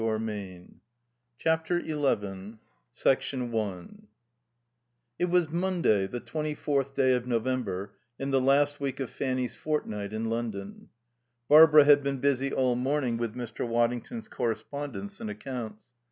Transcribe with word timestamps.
Of 0.01 0.07
all 0.07 0.13
the 0.13 0.19
jerky 1.37 1.45
eccentric 1.77 1.85
incoherent" 1.85 2.57
XI 3.21 3.37
1 3.43 4.07
It 5.19 5.25
was 5.25 5.51
Monday, 5.51 6.07
the 6.07 6.19
twenty 6.19 6.55
fourth 6.55 6.95
day 6.95 7.13
of 7.13 7.27
November, 7.27 7.93
in 8.17 8.31
the 8.31 8.41
last 8.41 8.79
week 8.79 8.99
of 8.99 9.11
Fanny's 9.11 9.53
fortnight 9.53 10.11
in 10.11 10.25
London. 10.27 10.89
Barbara 11.47 11.83
had 11.85 12.01
been 12.01 12.17
busy 12.17 12.51
all 12.51 12.75
morning 12.75 13.17
with 13.17 13.35
Mr. 13.35 13.67
Waddington's 13.67 14.27
correspondence 14.27 15.19
and 15.21 15.29
accounts. 15.29 15.85